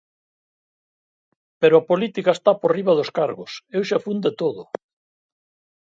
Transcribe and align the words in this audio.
Pero 1.59 1.75
a 1.77 1.85
política 1.89 2.31
está 2.33 2.51
por 2.59 2.71
riba 2.77 2.97
dos 2.99 3.09
cargos, 3.19 3.51
eu 3.75 3.81
xa 3.89 3.99
fun 4.05 4.17
de 4.25 4.31
todo. 4.41 4.61